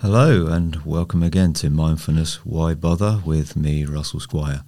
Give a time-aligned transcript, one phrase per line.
[0.00, 4.62] Hello, and welcome again to Mindfulness Why Bother with me, Russell Squire.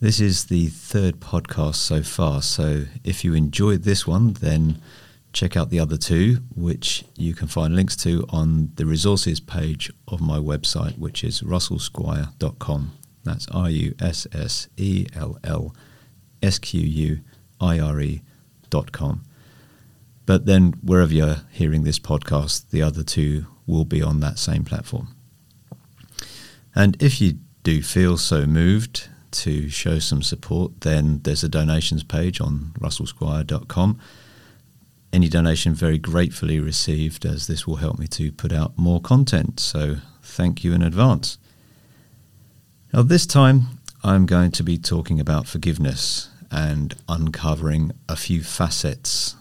[0.00, 4.82] This is the third podcast so far, so if you enjoyed this one, then
[5.32, 9.92] check out the other two, which you can find links to on the resources page
[10.08, 12.90] of my website, which is russellsquire.com.
[13.22, 15.76] That's R U S S E L L
[16.42, 17.20] S Q U
[17.60, 19.22] I R E.com.
[20.26, 24.64] But then, wherever you're hearing this podcast, the other two will be on that same
[24.64, 25.14] platform.
[26.74, 32.04] And if you do feel so moved to show some support, then there's a donations
[32.04, 33.98] page on russellsquire.com.
[35.12, 39.60] Any donation very gratefully received, as this will help me to put out more content.
[39.60, 41.38] So thank you in advance.
[42.92, 49.36] Now, this time I'm going to be talking about forgiveness and uncovering a few facets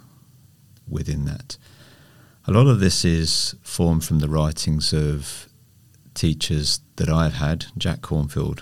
[0.87, 1.57] within that.
[2.45, 5.47] A lot of this is formed from the writings of
[6.13, 8.61] teachers that I've had, Jack Kornfield,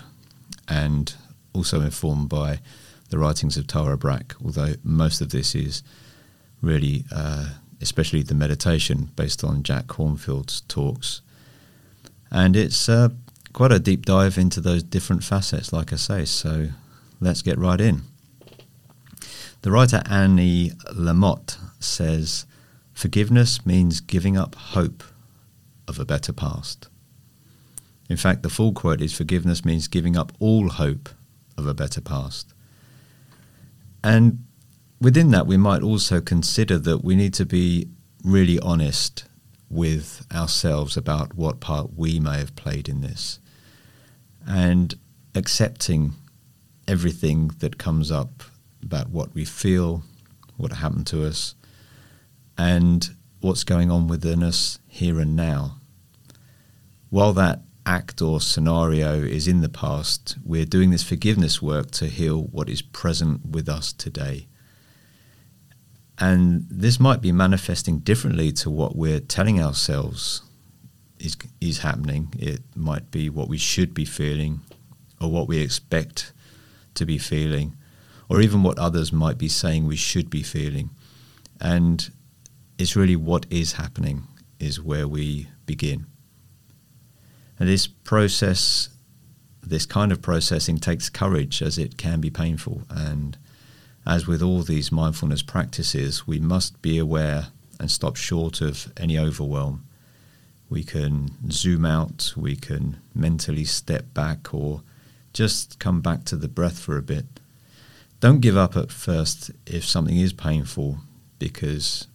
[0.68, 1.14] and
[1.52, 2.60] also informed by
[3.10, 5.82] the writings of Tara Brach, although most of this is
[6.62, 11.20] really, uh, especially the meditation, based on Jack Kornfield's talks.
[12.30, 13.10] And it's uh,
[13.52, 16.68] quite a deep dive into those different facets, like I say, so
[17.20, 18.02] let's get right in.
[19.62, 22.46] The writer Annie Lamott says,
[22.92, 25.02] Forgiveness means giving up hope
[25.88, 26.88] of a better past.
[28.08, 31.08] In fact, the full quote is Forgiveness means giving up all hope
[31.56, 32.52] of a better past.
[34.04, 34.44] And
[35.00, 37.88] within that, we might also consider that we need to be
[38.24, 39.24] really honest
[39.70, 43.40] with ourselves about what part we may have played in this
[44.46, 44.94] and
[45.34, 46.12] accepting
[46.86, 48.42] everything that comes up
[48.82, 50.02] about what we feel,
[50.56, 51.54] what happened to us,
[52.56, 55.76] and what's going on within us here and now.
[57.10, 62.06] While that act or scenario is in the past, we're doing this forgiveness work to
[62.06, 64.46] heal what is present with us today.
[66.18, 70.42] And this might be manifesting differently to what we're telling ourselves
[71.18, 72.32] is, is happening.
[72.38, 74.60] It might be what we should be feeling
[75.20, 76.32] or what we expect
[76.94, 77.76] to be feeling,
[78.28, 80.90] or even what others might be saying we should be feeling.
[81.60, 82.10] And
[82.82, 84.24] it's really what is happening
[84.58, 86.04] is where we begin.
[87.56, 88.88] And this process,
[89.62, 92.82] this kind of processing takes courage as it can be painful.
[92.90, 93.38] And
[94.04, 97.46] as with all these mindfulness practices, we must be aware
[97.78, 99.86] and stop short of any overwhelm.
[100.68, 104.82] We can zoom out, we can mentally step back, or
[105.32, 107.26] just come back to the breath for a bit.
[108.18, 110.98] Don't give up at first if something is painful,
[111.38, 112.08] because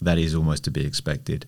[0.00, 1.46] that is almost to be expected.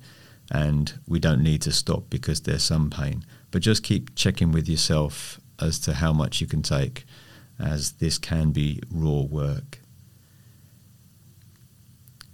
[0.51, 3.25] And we don't need to stop because there's some pain.
[3.51, 7.05] But just keep checking with yourself as to how much you can take,
[7.59, 9.81] as this can be raw work.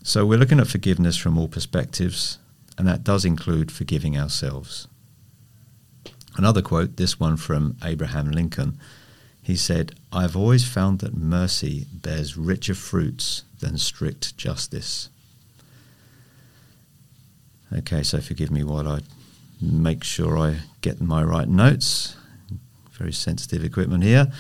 [0.03, 2.39] So we're looking at forgiveness from all perspectives,
[2.79, 4.87] and that does include forgiving ourselves.
[6.37, 8.79] Another quote, this one from Abraham Lincoln,
[9.43, 15.09] he said, I've always found that mercy bears richer fruits than strict justice.
[17.73, 19.01] Okay, so forgive me while I
[19.61, 22.17] make sure I get my right notes.
[22.93, 24.31] Very sensitive equipment here.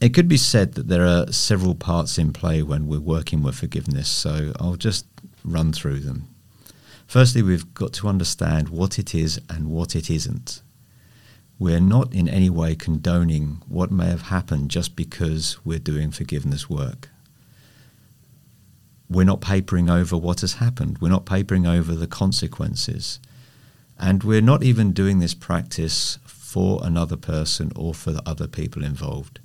[0.00, 3.54] It could be said that there are several parts in play when we're working with
[3.54, 5.06] forgiveness, so I'll just
[5.44, 6.28] run through them.
[7.06, 10.60] Firstly, we've got to understand what it is and what it isn't.
[11.58, 16.68] We're not in any way condoning what may have happened just because we're doing forgiveness
[16.68, 17.11] work
[19.08, 20.98] we're not papering over what has happened.
[20.98, 23.20] We're not papering over the consequences.
[23.98, 28.84] And we're not even doing this practice for another person or for the other people
[28.84, 29.38] involved.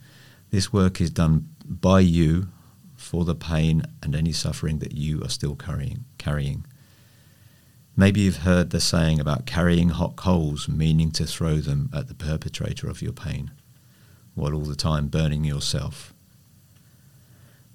[0.49, 2.47] This work is done by you
[2.95, 6.05] for the pain and any suffering that you are still carrying.
[6.17, 6.65] carrying.
[7.95, 12.13] Maybe you've heard the saying about carrying hot coals, meaning to throw them at the
[12.13, 13.51] perpetrator of your pain,
[14.35, 16.13] while all the time burning yourself.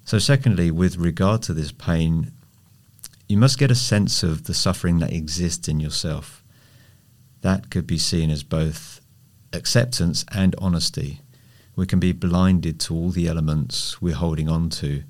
[0.05, 2.33] So, secondly, with regard to this pain,
[3.27, 6.43] you must get a sense of the suffering that exists in yourself.
[7.41, 9.01] That could be seen as both
[9.53, 11.21] acceptance and honesty.
[11.75, 15.03] We can be blinded to all the elements we're holding on to,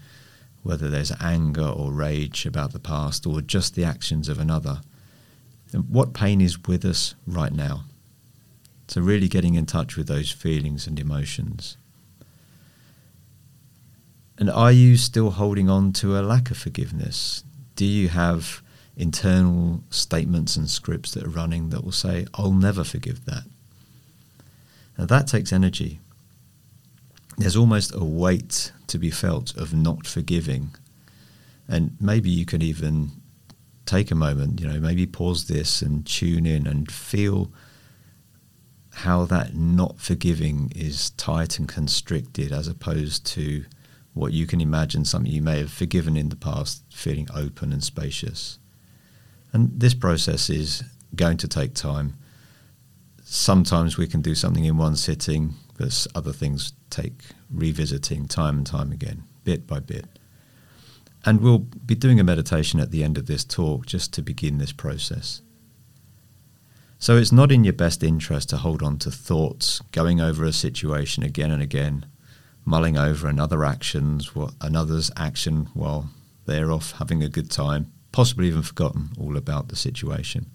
[0.62, 4.82] whether there's anger or rage about the past or just the actions of another.
[5.74, 7.84] And what pain is with us right now?
[8.88, 11.78] So, really getting in touch with those feelings and emotions.
[14.44, 17.46] And are you still holding on to a lack of forgiveness?
[17.78, 18.62] Do you have
[18.98, 23.46] internal statements and scripts that are running that will say, I'll never forgive that.
[24.98, 26.02] Now that takes energy.
[27.38, 30.72] There's almost a weight to be felt of not forgiving.
[31.70, 33.12] And maybe you can even
[33.86, 37.50] take a moment, you know, maybe pause this and tune in and feel
[38.92, 43.64] how that not forgiving is tight and constricted as opposed to
[44.14, 47.84] what you can imagine something you may have forgiven in the past feeling open and
[47.84, 48.60] spacious.
[49.52, 50.84] And this process is
[51.16, 52.14] going to take time.
[53.24, 57.14] Sometimes we can do something in one sitting, but other things take
[57.50, 60.06] revisiting time and time again, bit by bit.
[61.26, 64.58] And we'll be doing a meditation at the end of this talk just to begin
[64.58, 65.42] this process.
[67.00, 70.54] So it's not in your best interest to hold on to thoughts, going over a
[70.54, 72.06] situation again and again,
[72.66, 74.32] mulling over another actions,
[74.62, 76.10] another's action while
[76.46, 80.50] they're off having a good time, possibly even forgotten all about the situation.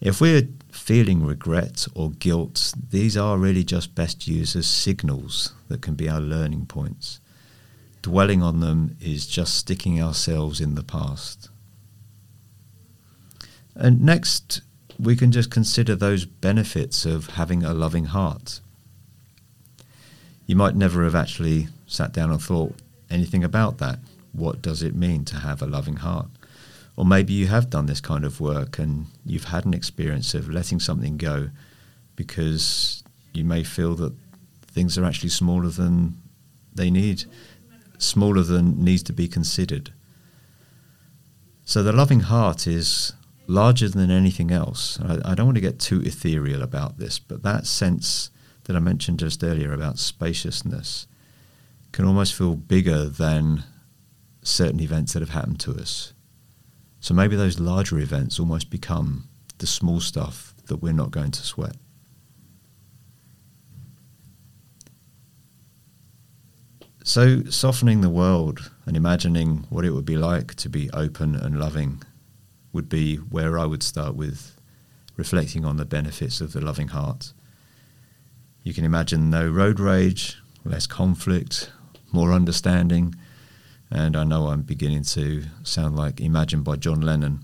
[0.00, 5.80] If we're feeling regret or guilt, these are really just best used as signals that
[5.80, 7.20] can be our learning points.
[8.02, 11.50] Dwelling on them is just sticking ourselves in the past.
[13.76, 14.62] And next,
[14.98, 18.60] we can just consider those benefits of having a loving heart.
[20.52, 22.74] You might never have actually sat down and thought
[23.08, 24.00] anything about that.
[24.32, 26.28] What does it mean to have a loving heart?
[26.94, 30.50] Or maybe you have done this kind of work and you've had an experience of
[30.50, 31.48] letting something go
[32.16, 33.02] because
[33.32, 34.12] you may feel that
[34.66, 36.20] things are actually smaller than
[36.74, 37.24] they need,
[37.96, 39.94] smaller than needs to be considered.
[41.64, 43.14] So the loving heart is
[43.46, 45.00] larger than anything else.
[45.00, 48.28] I, I, don't want to get too ethereal about this, but that sense
[48.72, 51.06] that I mentioned just earlier about spaciousness
[51.92, 53.64] can almost feel bigger than
[54.42, 56.14] certain events that have happened to us.
[57.00, 59.28] So maybe those larger events almost become
[59.58, 61.76] the small stuff that we're not going to sweat.
[67.04, 71.58] So, softening the world and imagining what it would be like to be open and
[71.58, 72.02] loving
[72.72, 74.56] would be where I would start with
[75.16, 77.32] reflecting on the benefits of the loving heart.
[78.62, 81.70] You can imagine no road rage, less conflict,
[82.12, 83.14] more understanding,
[83.90, 87.40] and I know I'm beginning to sound like Imagine by John Lennon,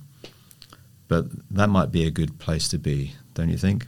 [1.09, 3.87] but that might be a good place to be, don't you think?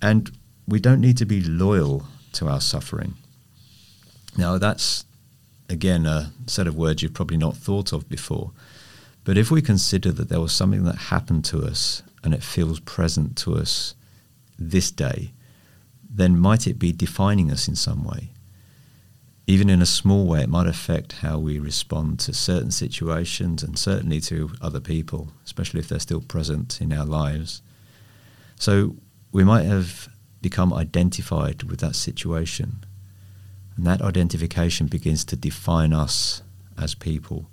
[0.00, 0.30] And
[0.66, 3.14] we don't need to be loyal to our suffering.
[4.36, 5.04] Now, that's
[5.68, 8.52] again a set of words you've probably not thought of before.
[9.24, 12.80] But if we consider that there was something that happened to us and it feels
[12.80, 13.94] present to us
[14.58, 15.32] this day,
[16.08, 18.30] then might it be defining us in some way?
[19.46, 23.78] Even in a small way, it might affect how we respond to certain situations and
[23.78, 27.60] certainly to other people, especially if they're still present in our lives.
[28.56, 28.96] So
[29.32, 30.08] we might have
[30.40, 32.84] become identified with that situation.
[33.76, 36.42] And that identification begins to define us
[36.78, 37.48] as people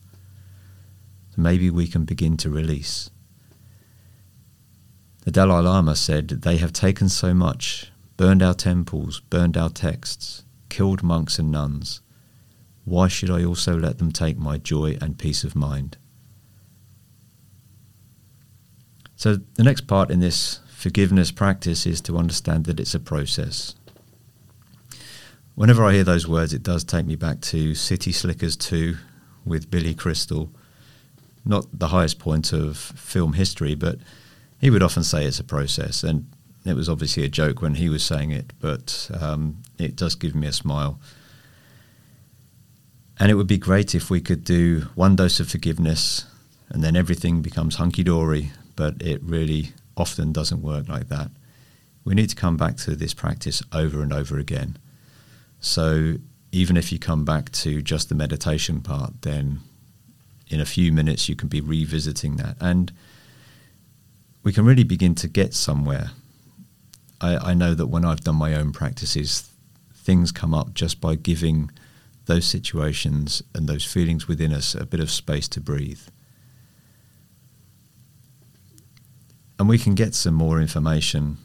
[1.40, 3.10] maybe we can begin to release.
[5.22, 10.44] The Dalai Lama said, They have taken so much, burned our temples, burned our texts,
[10.70, 12.02] killed monks and nuns.
[12.86, 15.98] Why should I also let them take my joy and peace of mind?
[19.16, 23.76] So, the next part in this forgiveness practice is to understand that it's a process.
[25.56, 28.96] Whenever I hear those words, it does take me back to City Slickers 2
[29.44, 30.50] with Billy Crystal
[31.46, 33.98] not the highest point of film history, but
[34.60, 36.04] he would often say it's a process.
[36.04, 36.32] And
[36.66, 40.36] it was obviously a joke when he was saying it, but um, it does give
[40.36, 41.00] me a smile.
[43.20, 46.26] And it would be great if we could do one dose of forgiveness
[46.70, 51.32] and then everything becomes hunky dory, but it really often doesn't work like that.
[52.06, 54.78] We need to come back to this practice over and over again.
[55.60, 56.16] So
[56.52, 59.60] even if you come back to just the meditation part, then
[60.48, 62.56] in a few minutes you can be revisiting that.
[62.60, 62.92] And
[64.44, 66.12] we can really begin to get somewhere.
[67.22, 69.50] I, I know that when I've done my own practices,
[69.94, 71.72] things come up just by giving
[72.26, 76.02] those situations and those feelings within us a bit of space to breathe.
[79.58, 81.38] And we can get some more information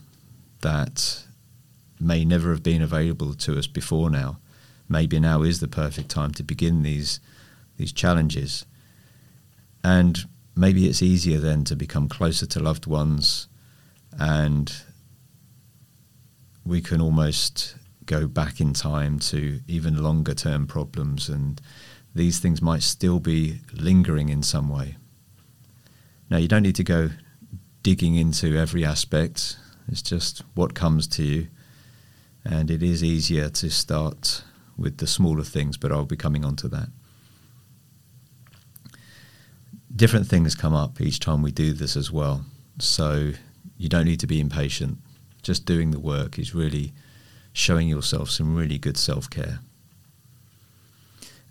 [0.60, 1.24] that
[1.98, 4.38] may never have been available to us before now.
[4.88, 7.18] Maybe now is the perfect time to begin these
[7.76, 8.66] these challenges.
[9.82, 13.48] And maybe it's easier then to become closer to loved ones
[14.18, 14.72] and
[16.64, 21.60] we can almost go back in time to even longer term problems and
[22.14, 24.96] these things might still be lingering in some way.
[26.30, 27.10] Now, you don't need to go
[27.82, 29.56] digging into every aspect,
[29.88, 31.48] it's just what comes to you.
[32.44, 34.42] And it is easier to start
[34.76, 36.88] with the smaller things, but I'll be coming on to that.
[39.94, 42.44] Different things come up each time we do this as well.
[42.78, 43.32] So
[43.76, 44.98] you don't need to be impatient.
[45.42, 46.92] Just doing the work is really
[47.52, 49.60] showing yourself some really good self care.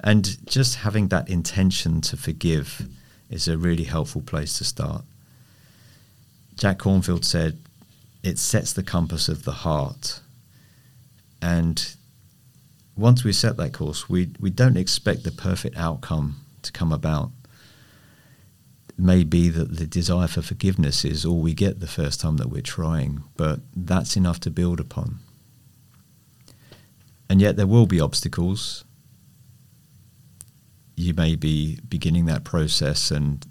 [0.04, 2.88] And just having that intention to forgive
[3.30, 5.04] is a really helpful place to start.
[6.56, 7.58] Jack Kornfield said,
[8.22, 10.22] it sets the compass of the heart.
[11.42, 11.96] And
[12.96, 17.32] once we set that course, we, we don't expect the perfect outcome to come about.
[18.98, 22.50] May be that the desire for forgiveness is all we get the first time that
[22.50, 25.20] we're trying, but that's enough to build upon.
[27.30, 28.86] And yet there will be obstacles.
[30.96, 33.46] You may be beginning that process and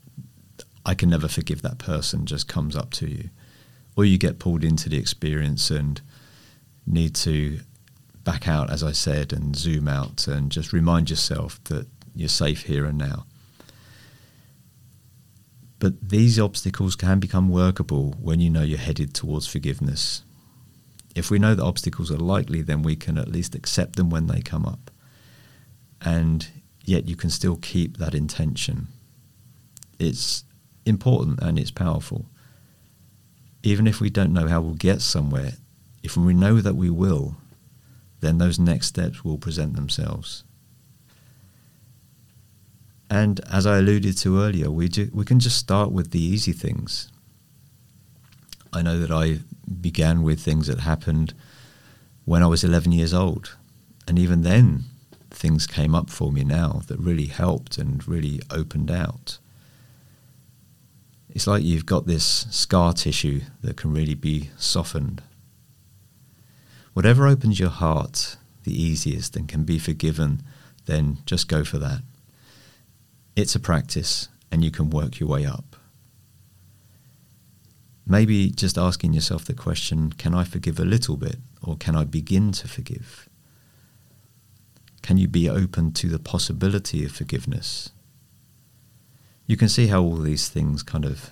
[0.84, 3.30] I can never forgive that person just comes up to you.
[3.96, 6.00] Or you get pulled into the experience and
[6.86, 7.60] need to
[8.24, 12.62] back out, as I said, and zoom out and just remind yourself that you're safe
[12.62, 13.26] here and now.
[15.82, 20.22] But these obstacles can become workable when you know you're headed towards forgiveness.
[21.16, 24.28] If we know that obstacles are likely, then we can at least accept them when
[24.28, 24.92] they come up.
[26.00, 26.46] And
[26.84, 28.86] yet you can still keep that intention.
[29.98, 30.44] It's
[30.86, 32.26] important and it's powerful.
[33.64, 35.54] Even if we don't know how we'll get somewhere,
[36.00, 37.38] if we know that we will,
[38.20, 40.44] then those next steps will present themselves.
[43.12, 46.52] And as I alluded to earlier, we, ju- we can just start with the easy
[46.52, 47.12] things.
[48.72, 49.40] I know that I
[49.82, 51.34] began with things that happened
[52.24, 53.54] when I was 11 years old.
[54.08, 54.84] And even then,
[55.28, 59.36] things came up for me now that really helped and really opened out.
[61.28, 65.20] It's like you've got this scar tissue that can really be softened.
[66.94, 70.42] Whatever opens your heart the easiest and can be forgiven,
[70.86, 72.00] then just go for that.
[73.34, 75.76] It's a practice and you can work your way up.
[78.06, 82.04] Maybe just asking yourself the question can I forgive a little bit or can I
[82.04, 83.28] begin to forgive?
[85.02, 87.90] Can you be open to the possibility of forgiveness?
[89.46, 91.30] You can see how all these things kind of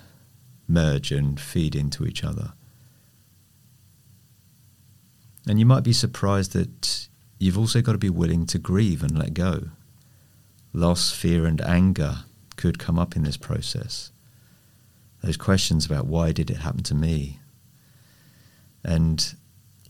[0.67, 2.53] merge and feed into each other.
[5.47, 7.07] And you might be surprised that
[7.39, 9.69] you've also got to be willing to grieve and let go.
[10.73, 12.23] Loss, fear, and anger
[12.55, 14.11] could come up in this process
[15.21, 17.39] those questions about why did it happen to me?
[18.83, 19.35] And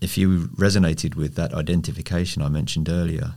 [0.01, 3.35] if you resonated with that identification I mentioned earlier,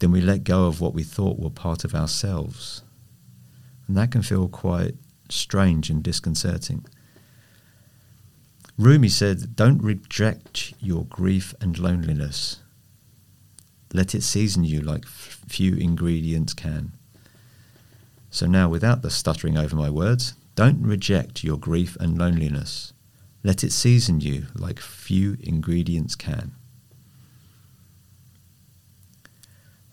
[0.00, 2.82] then we let go of what we thought were part of ourselves.
[3.86, 4.94] And that can feel quite
[5.28, 6.84] strange and disconcerting.
[8.76, 12.60] Rumi said, Don't reject your grief and loneliness.
[13.92, 16.92] Let it season you like few ingredients can.
[18.30, 22.92] So now, without the stuttering over my words, don't reject your grief and loneliness.
[23.42, 26.52] Let it season you like few ingredients can.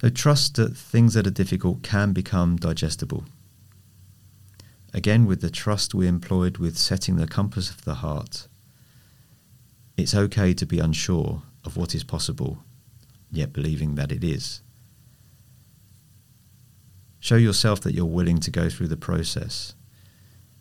[0.02, 3.24] So trust that things that are difficult can become digestible.
[4.94, 8.48] Again, with the trust we employed with setting the compass of the heart,
[9.96, 12.64] it's okay to be unsure of what is possible,
[13.34, 14.62] yet believing that it is.
[17.20, 19.76] Show yourself that you're willing to go through the process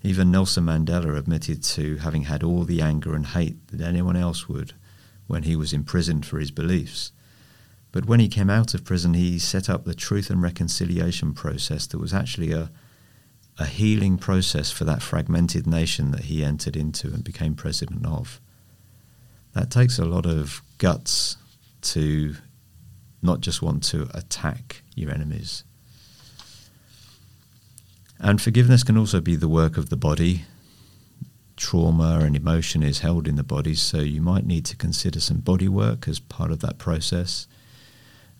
[0.02, 4.48] even Nelson Mandela admitted to having had all the anger and hate that anyone else
[4.48, 4.72] would
[5.28, 7.12] when he was imprisoned for his beliefs.
[7.92, 11.86] But when he came out of prison, he set up the truth and reconciliation process
[11.86, 12.70] that was actually a,
[13.58, 18.40] a healing process for that fragmented nation that he entered into and became president of.
[19.52, 21.36] That takes a lot of guts
[21.82, 22.34] to
[23.22, 25.64] not just want to attack your enemies
[28.22, 30.44] and forgiveness can also be the work of the body.
[31.56, 35.38] Trauma and emotion is held in the body, so you might need to consider some
[35.38, 37.48] body work as part of that process.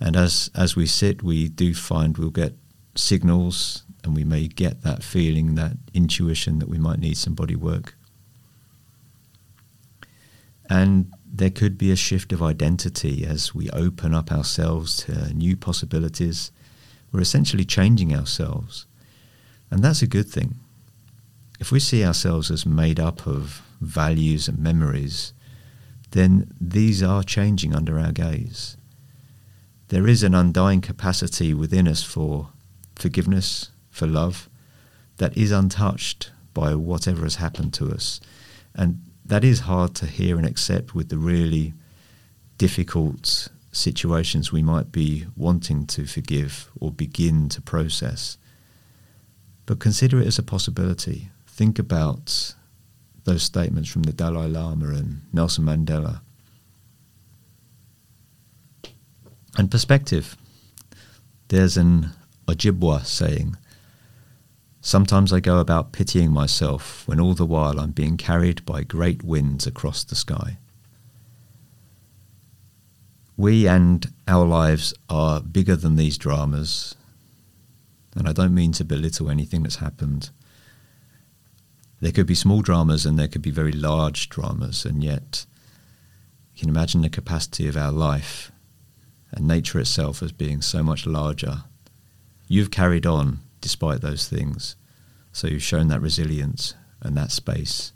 [0.01, 2.55] And as as we sit, we do find we'll get
[2.95, 7.57] signals, and we may get that feeling, that intuition that we might need some body
[7.57, 7.97] work.
[10.71, 15.57] And there could be a shift of identity as we open up ourselves to new
[15.57, 16.53] possibilities.
[17.11, 18.87] We're essentially changing ourselves.
[19.71, 20.57] And that's a good thing.
[21.59, 25.33] If we see ourselves as made up of values and memories,
[26.11, 28.77] then these are changing under our gaze.
[29.89, 32.51] There is an undying capacity within us for
[32.95, 34.51] forgiveness, for love,
[35.17, 38.21] that is untouched by whatever has happened to us.
[38.75, 41.75] And that is hard to hear and accept with the really
[42.59, 48.37] difficult situations we might be wanting to forgive or begin to process.
[49.67, 51.31] But consider it as a possibility.
[51.47, 52.55] Think about
[53.25, 56.21] those statements from the Dalai Lama and Nelson Mandela.
[59.57, 60.37] And perspective.
[61.49, 62.11] There's an
[62.49, 63.57] Ojibwa saying
[64.85, 69.23] Sometimes I go about pitying myself when all the while I'm being carried by great
[69.23, 70.59] winds across the sky.
[73.37, 76.97] We and our lives are bigger than these dramas,
[78.17, 80.31] and I don't mean to belittle anything that's happened.
[82.01, 85.47] There could be small dramas and there could be very large dramas, and yet
[86.57, 88.51] you can imagine the capacity of our life
[89.31, 91.63] and nature itself as being so much larger.
[92.49, 94.77] You've carried on despite those things.
[95.33, 97.93] So you've shown that resilience and that space.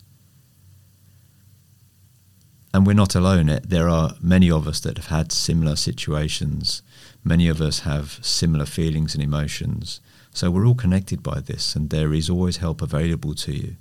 [2.72, 3.58] And we're not alone.
[3.62, 6.82] There are many of us that have had similar situations.
[7.24, 10.00] Many of us have similar feelings and emotions.
[10.30, 13.76] So we're all connected by this, and there is always help available to you.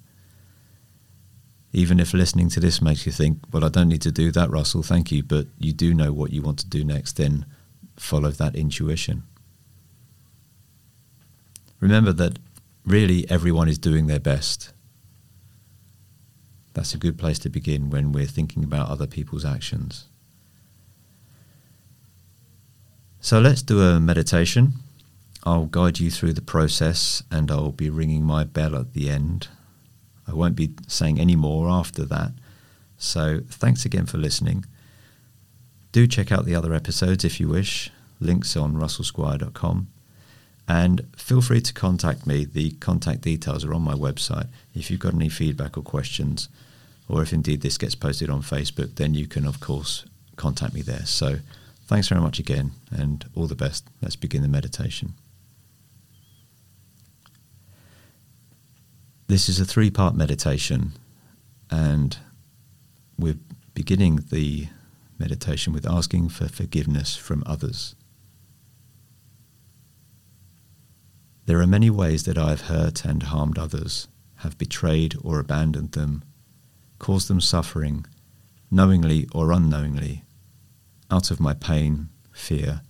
[1.73, 4.49] Even if listening to this makes you think, well, I don't need to do that,
[4.49, 7.45] Russell, thank you, but you do know what you want to do next, then
[7.97, 9.23] follow that intuition.
[11.79, 12.39] Remember that
[12.85, 14.73] really everyone is doing their best.
[16.73, 20.05] That's a good place to begin when we're thinking about other people's actions.
[23.19, 24.73] So let's do a meditation.
[25.43, 29.47] I'll guide you through the process and I'll be ringing my bell at the end.
[30.27, 32.31] I won't be saying any more after that.
[32.97, 34.65] So thanks again for listening.
[35.91, 37.91] Do check out the other episodes if you wish.
[38.19, 39.87] Links on russellsquire.com.
[40.67, 42.43] And feel free to contact me.
[42.45, 44.47] The contact details are on my website.
[44.73, 46.49] If you've got any feedback or questions,
[47.07, 50.81] or if indeed this gets posted on Facebook, then you can, of course, contact me
[50.81, 51.05] there.
[51.05, 51.37] So
[51.85, 53.87] thanks very much again, and all the best.
[54.01, 55.13] Let's begin the meditation.
[59.27, 60.93] This is a three part meditation,
[61.69, 62.17] and
[63.17, 63.37] we're
[63.73, 64.67] beginning the
[65.17, 67.95] meditation with asking for forgiveness from others.
[71.45, 75.91] There are many ways that I have hurt and harmed others, have betrayed or abandoned
[75.91, 76.23] them,
[76.97, 78.05] caused them suffering,
[78.71, 80.23] knowingly or unknowingly,
[81.11, 82.81] out of my pain, fear,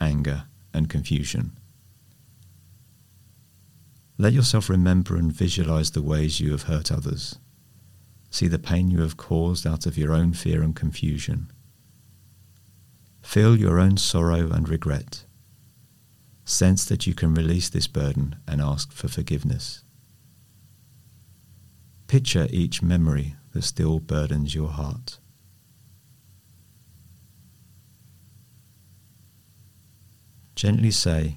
[0.00, 1.58] anger, and confusion.
[4.16, 7.38] Let yourself remember and visualize the ways you have hurt others.
[8.30, 11.52] See the pain you have caused out of your own fear and confusion.
[13.22, 15.24] Feel your own sorrow and regret
[16.48, 19.84] Sense that you can release this burden and ask for forgiveness.
[22.06, 25.18] Picture each memory that still burdens your heart.
[30.56, 31.36] Gently say,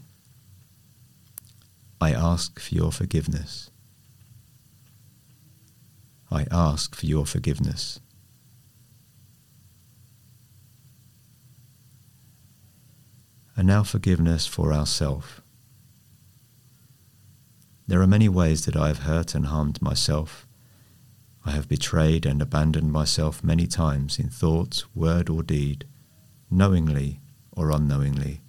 [2.00, 3.70] I ask for your forgiveness.
[6.32, 8.00] I ask for your forgiveness.
[13.56, 15.42] And now forgiveness for ourself.
[17.88, 20.48] There are many ways that I have hurt and harmed myself.
[21.46, 25.86] I have betrayed and abandoned myself many times in thought, word, or deed,
[26.50, 27.20] knowingly
[27.52, 28.42] or unknowingly.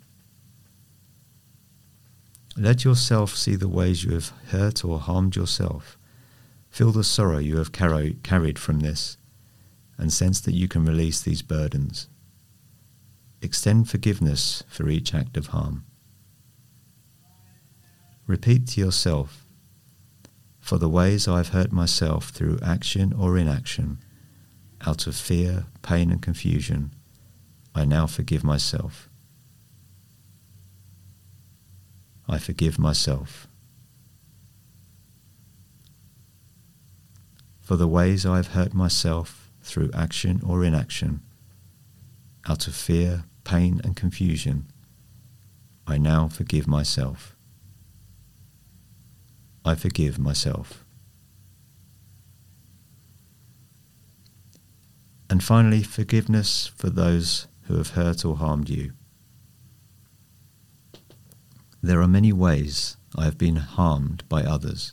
[2.57, 5.99] Let yourself see the ways you have hurt or harmed yourself.
[6.69, 9.17] Feel the sorrow you have carried from this,
[9.99, 12.09] and sense that you can release these burdens
[13.43, 15.85] extend forgiveness for each act of harm.
[18.27, 19.45] Repeat to yourself,
[20.61, 23.99] for the ways I have hurt myself through action or inaction,
[24.87, 26.95] out of fear, pain, and confusion,
[27.75, 29.09] I now forgive myself.
[32.29, 33.49] I forgive myself.
[37.61, 41.23] For the ways I have hurt myself through action or inaction,
[42.49, 44.67] out of fear, pain, and confusion,
[45.87, 47.37] I now forgive myself.
[49.65, 50.85] I forgive myself.
[55.31, 58.93] And finally, forgiveness for those who have hurt or harmed you.
[61.81, 64.93] There are many ways I have been harmed by others,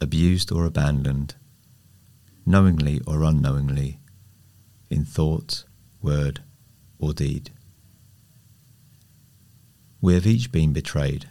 [0.00, 1.34] abused or abandoned,
[2.44, 4.00] knowingly or unknowingly,
[4.88, 5.64] in thought,
[6.00, 6.42] word,
[6.98, 7.50] or deed.
[10.00, 11.28] We have each been betrayed.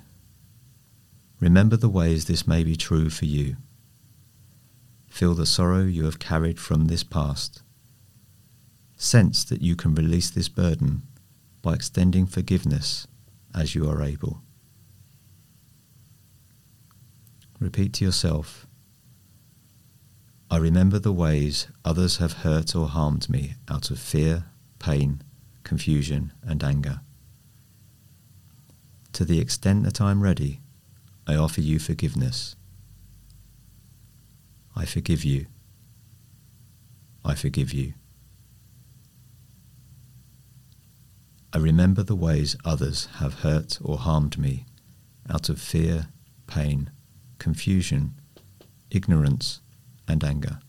[1.39, 3.58] Remember the ways this may be true for you.
[5.08, 7.62] Feel the sorrow you have carried from this past.
[8.97, 11.04] Sense that you can release this burden
[11.62, 13.08] by extending forgiveness
[13.54, 14.41] as you are able.
[17.60, 18.67] Repeat to yourself
[20.51, 24.45] I remember the ways others have hurt or harmed me out of fear,
[24.80, 25.21] pain,
[25.65, 27.01] confusion, and anger.
[29.12, 30.62] To the extent that I am ready,
[31.28, 32.56] I offer you forgiveness.
[34.75, 35.47] I forgive you.
[37.25, 37.93] I forgive you.
[41.51, 44.65] I remember the ways others have hurt or harmed me
[45.30, 46.10] out of fear,
[46.47, 46.91] pain,
[47.39, 48.13] confusion,
[48.91, 49.62] ignorance,
[50.08, 50.60] and anger.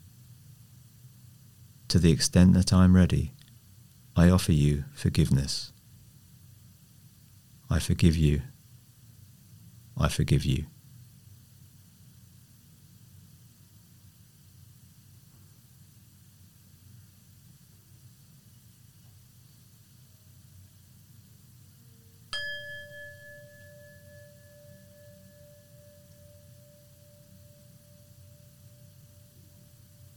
[1.88, 3.32] To the extent that I am ready,
[4.16, 5.72] I offer you forgiveness.
[7.68, 8.40] I forgive you.
[9.98, 10.66] I forgive you.